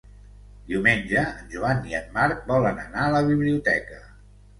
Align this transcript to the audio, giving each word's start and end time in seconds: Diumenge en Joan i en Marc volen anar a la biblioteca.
Diumenge 0.69 1.25
en 1.25 1.51
Joan 1.55 1.83
i 1.89 1.93
en 1.99 2.07
Marc 2.15 2.41
volen 2.53 2.81
anar 2.85 3.03
a 3.03 3.13
la 3.17 3.21
biblioteca. 3.29 4.01